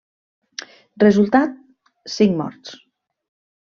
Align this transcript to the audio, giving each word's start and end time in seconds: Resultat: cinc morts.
Resultat: 1.05 1.55
cinc 2.19 2.39
morts. 2.43 2.77